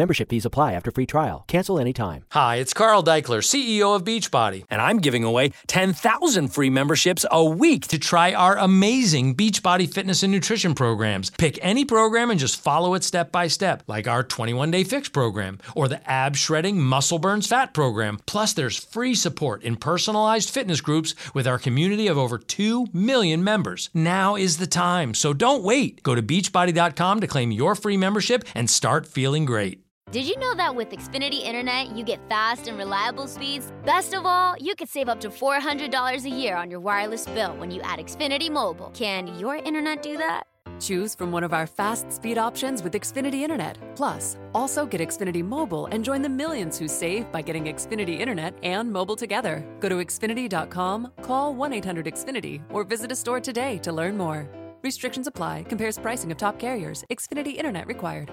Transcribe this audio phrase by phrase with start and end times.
[0.00, 1.44] Membership fees apply after free trial.
[1.46, 2.24] Cancel anytime.
[2.30, 7.44] Hi, it's Carl Deichler, CEO of Beachbody, and I'm giving away 10,000 free memberships a
[7.44, 11.28] week to try our amazing Beachbody fitness and nutrition programs.
[11.28, 15.10] Pick any program and just follow it step by step, like our 21 day fix
[15.10, 18.20] program or the ab shredding muscle burns fat program.
[18.24, 23.44] Plus, there's free support in personalized fitness groups with our community of over 2 million
[23.44, 23.90] members.
[23.92, 26.02] Now is the time, so don't wait.
[26.02, 29.84] Go to beachbody.com to claim your free membership and start feeling great.
[30.12, 33.72] Did you know that with Xfinity Internet, you get fast and reliable speeds?
[33.84, 37.56] Best of all, you could save up to $400 a year on your wireless bill
[37.58, 38.90] when you add Xfinity Mobile.
[38.92, 40.48] Can your internet do that?
[40.80, 43.78] Choose from one of our fast speed options with Xfinity Internet.
[43.94, 48.54] Plus, also get Xfinity Mobile and join the millions who save by getting Xfinity Internet
[48.64, 49.64] and mobile together.
[49.78, 54.48] Go to Xfinity.com, call 1 800 Xfinity, or visit a store today to learn more.
[54.82, 57.04] Restrictions apply, compares pricing of top carriers.
[57.12, 58.32] Xfinity Internet required.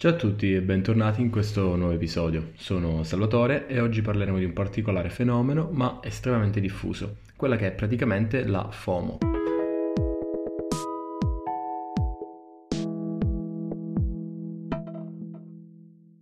[0.00, 2.52] Ciao a tutti e bentornati in questo nuovo episodio.
[2.54, 7.72] Sono Salvatore e oggi parleremo di un particolare fenomeno ma estremamente diffuso, quella che è
[7.72, 9.18] praticamente la FOMO.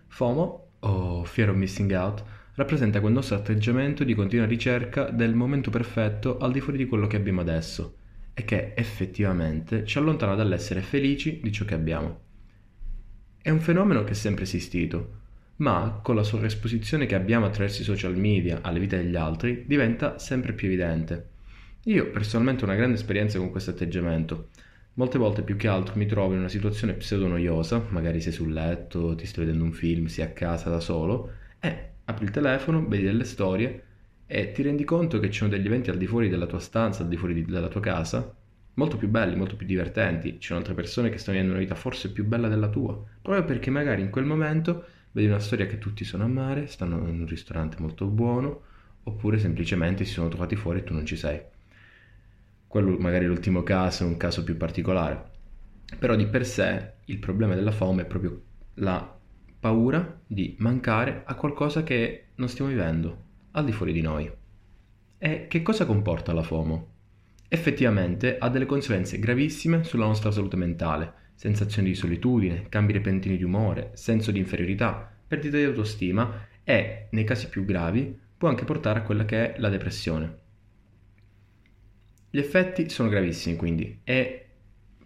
[0.08, 2.24] FOMO, o Fear of Missing Out,
[2.54, 7.06] rappresenta quel nostro atteggiamento di continua ricerca del momento perfetto al di fuori di quello
[7.06, 7.94] che abbiamo adesso
[8.34, 12.26] e che effettivamente ci allontana dall'essere felici di ciò che abbiamo.
[13.48, 15.20] È un fenomeno che è sempre esistito,
[15.56, 20.18] ma con la sovraesposizione che abbiamo attraverso i social media alle vite degli altri diventa
[20.18, 21.28] sempre più evidente.
[21.84, 24.48] Io personalmente ho una grande esperienza con questo atteggiamento.
[24.92, 28.52] Molte volte più che altro mi trovo in una situazione pseudo noiosa, magari sei sul
[28.52, 32.86] letto, ti stai vedendo un film, sei a casa da solo, e apri il telefono,
[32.86, 33.82] vedi delle storie
[34.26, 37.02] e ti rendi conto che ci sono degli eventi al di fuori della tua stanza,
[37.02, 38.30] al di fuori della tua casa,
[38.78, 40.38] molto più belli, molto più divertenti.
[40.38, 43.44] Ci sono altre persone che stanno vivendo una vita forse più bella della tua, proprio
[43.44, 47.20] perché magari in quel momento vedi una storia che tutti sono a mare, stanno in
[47.20, 48.62] un ristorante molto buono,
[49.02, 51.40] oppure semplicemente si sono trovati fuori e tu non ci sei.
[52.66, 55.36] Quello magari è l'ultimo caso, è un caso più particolare.
[55.98, 58.42] Però di per sé il problema della fame è proprio
[58.74, 59.16] la
[59.58, 64.30] paura di mancare a qualcosa che non stiamo vivendo, al di fuori di noi.
[65.18, 66.96] E che cosa comporta la FOMO?
[67.48, 73.44] Effettivamente ha delle conseguenze gravissime sulla nostra salute mentale, sensazioni di solitudine, cambi repentini di
[73.44, 79.00] umore, senso di inferiorità, perdita di autostima e, nei casi più gravi, può anche portare
[79.00, 80.38] a quella che è la depressione.
[82.30, 84.46] Gli effetti sono gravissimi quindi e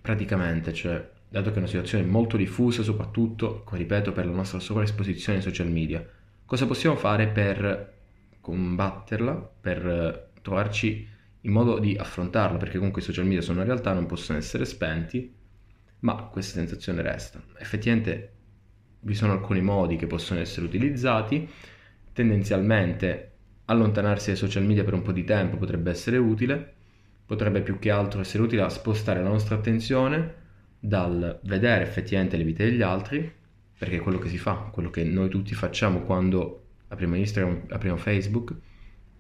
[0.00, 4.58] praticamente, cioè, dato che è una situazione molto diffusa, soprattutto, come ripeto, per la nostra
[4.58, 6.04] sovraesposizione ai social media,
[6.44, 7.94] cosa possiamo fare per
[8.40, 11.08] combatterla, per trovarci
[11.42, 14.64] in modo di affrontarlo, perché comunque i social media sono una realtà, non possono essere
[14.64, 15.34] spenti,
[16.00, 17.42] ma questa sensazione resta.
[17.58, 18.32] Effettivamente
[19.00, 21.48] vi sono alcuni modi che possono essere utilizzati,
[22.12, 23.30] tendenzialmente
[23.66, 26.74] allontanarsi dai social media per un po' di tempo potrebbe essere utile,
[27.24, 30.40] potrebbe più che altro essere utile a spostare la nostra attenzione
[30.78, 33.32] dal vedere effettivamente le vite degli altri,
[33.78, 37.96] perché è quello che si fa, quello che noi tutti facciamo quando apriamo Instagram, apriamo
[37.96, 38.54] Facebook,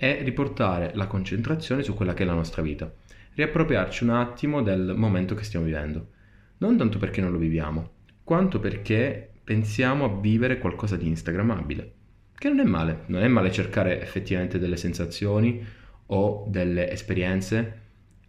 [0.02, 2.92] è riportare la concentrazione su quella che è la nostra vita,
[3.34, 6.08] riappropriarci un attimo del momento che stiamo vivendo.
[6.58, 7.90] Non tanto perché non lo viviamo,
[8.24, 11.92] quanto perché pensiamo a vivere qualcosa di instagrammabile.
[12.36, 15.64] Che non è male, non è male cercare effettivamente delle sensazioni
[16.06, 17.80] o delle esperienze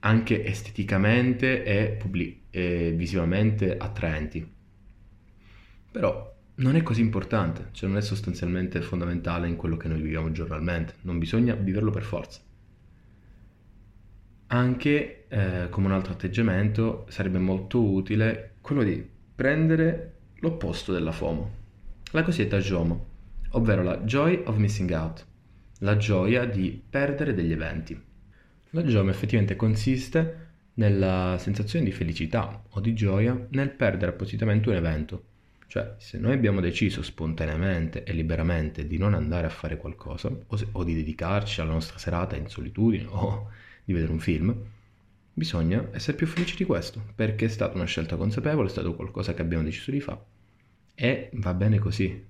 [0.02, 4.48] anche esteticamente e, pubblic- e visivamente attraenti.
[5.92, 10.32] Però non è così importante, cioè non è sostanzialmente fondamentale in quello che noi viviamo
[10.32, 12.42] giornalmente, non bisogna viverlo per forza.
[14.48, 19.04] Anche eh, come un altro atteggiamento sarebbe molto utile quello di
[19.36, 21.52] prendere l'opposto della FOMO,
[22.12, 23.08] la cosiddetta JOMO,
[23.52, 25.26] ovvero la Joy of Missing Out,
[25.80, 28.00] la gioia di perdere degli eventi.
[28.70, 30.42] La JOMO effettivamente consiste
[30.76, 35.24] nella sensazione di felicità o di gioia nel perdere appositamente un evento
[35.74, 40.56] cioè, se noi abbiamo deciso spontaneamente e liberamente di non andare a fare qualcosa o,
[40.56, 43.50] se, o di dedicarci alla nostra serata in solitudine o
[43.84, 44.56] di vedere un film,
[45.34, 49.34] bisogna essere più felici di questo, perché è stata una scelta consapevole, è stato qualcosa
[49.34, 50.24] che abbiamo deciso di fare.
[50.94, 52.24] E va bene così.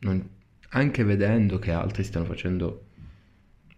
[0.00, 0.28] Non,
[0.68, 2.88] anche vedendo che altri stanno facendo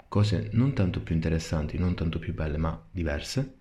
[0.08, 3.54] cose non tanto più interessanti, non tanto più belle, ma diverse,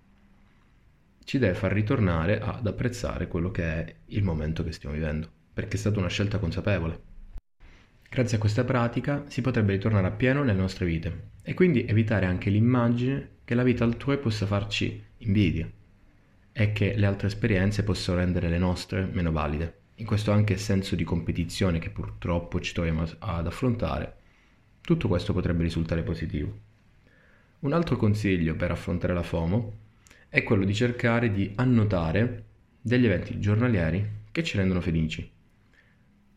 [1.24, 5.76] ci deve far ritornare ad apprezzare quello che è il momento che stiamo vivendo perché
[5.76, 7.02] è stata una scelta consapevole.
[8.10, 12.26] Grazie a questa pratica si potrebbe ritornare a pieno nelle nostre vite e quindi evitare
[12.26, 15.70] anche l'immagine che la vita altrui possa farci invidia.
[16.56, 19.82] e che le altre esperienze possono rendere le nostre meno valide.
[19.96, 24.18] In questo anche senso di competizione che purtroppo ci troviamo ad affrontare,
[24.82, 26.58] tutto questo potrebbe risultare positivo.
[27.60, 29.78] Un altro consiglio per affrontare la FOMO
[30.30, 32.46] è quello di cercare di annotare
[32.82, 35.30] degli eventi giornalieri che ci rendono felici.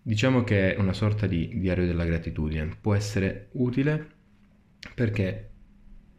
[0.06, 4.08] Diciamo che è una sorta di diario della gratitudine, può essere utile
[4.94, 5.50] perché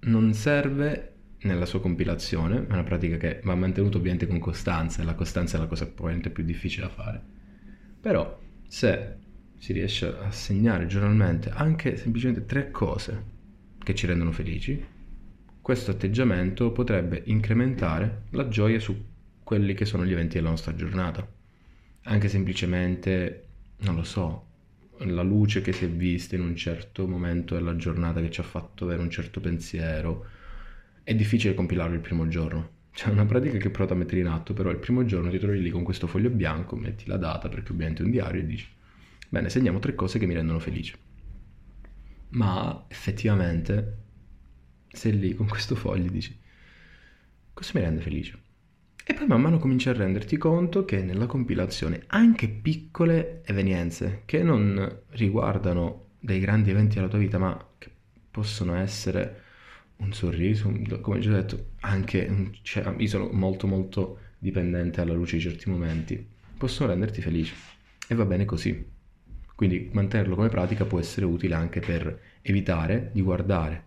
[0.02, 1.14] non serve
[1.44, 5.56] nella sua compilazione, è una pratica che va mantenuta ovviamente con costanza e la costanza
[5.56, 7.22] è la cosa probabilmente più difficile da fare.
[8.02, 8.38] Però
[8.68, 9.16] se
[9.58, 13.24] si riesce a segnare giornalmente anche semplicemente tre cose
[13.82, 14.86] che ci rendono felici,
[15.62, 19.02] questo atteggiamento potrebbe incrementare la gioia su
[19.42, 21.26] quelli che sono gli eventi della nostra giornata.
[22.02, 23.47] Anche semplicemente,
[23.80, 24.46] non lo so,
[25.00, 28.44] la luce che si è vista in un certo momento della giornata che ci ha
[28.44, 30.26] fatto avere un certo pensiero,
[31.04, 32.76] è difficile compilarlo il primo giorno.
[32.92, 35.38] C'è una pratica che ho provato a mettere in atto, però il primo giorno ti
[35.38, 38.46] trovi lì con questo foglio bianco, metti la data perché ovviamente è un diario e
[38.46, 38.68] dici,
[39.30, 40.98] bene, segniamo tre cose che mi rendono felice.
[42.30, 43.98] Ma effettivamente
[44.90, 46.38] sei lì con questo foglio e dici,
[47.54, 48.46] cosa mi rende felice?
[49.10, 54.44] E poi man mano cominci a renderti conto che nella compilazione anche piccole evenienze che
[54.44, 57.90] non riguardano dei grandi eventi della tua vita, ma che
[58.30, 59.44] possono essere
[60.00, 60.70] un sorriso,
[61.00, 66.28] come già detto, anche cioè, io sono molto molto dipendente alla luce di certi momenti,
[66.58, 67.56] possono renderti felice
[68.10, 68.86] e va bene così.
[69.56, 73.86] Quindi mantenerlo come pratica può essere utile anche per evitare di guardare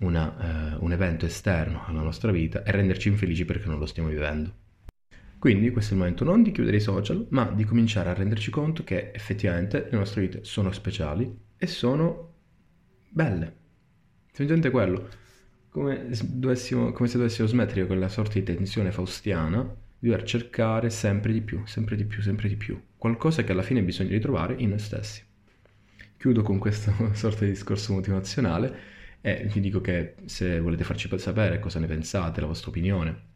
[0.00, 4.08] una, eh, un evento esterno alla nostra vita e renderci infelici perché non lo stiamo
[4.08, 4.54] vivendo.
[5.38, 8.50] Quindi questo è il momento non di chiudere i social, ma di cominciare a renderci
[8.50, 12.34] conto che effettivamente le nostre vite sono speciali e sono
[13.08, 13.56] belle.
[14.26, 15.08] Semplicemente quello.
[15.70, 19.62] Come, dovessimo, come se dovessimo smettere quella sorta di tensione faustiana
[19.98, 22.78] di dover cercare sempre di più, sempre di più, sempre di più.
[22.96, 25.22] Qualcosa che alla fine bisogna ritrovare in noi stessi.
[26.18, 31.58] Chiudo con questa sorta di discorso motivazionale e vi dico che se volete farci sapere
[31.58, 33.28] cosa ne pensate, la vostra opinione,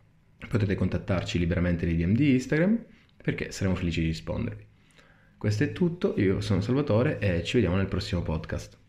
[0.48, 2.84] potete contattarci liberamente nei DM di Instagram
[3.22, 4.66] perché saremo felici di rispondervi.
[5.36, 8.83] Questo è tutto, io sono Salvatore e ci vediamo nel prossimo podcast.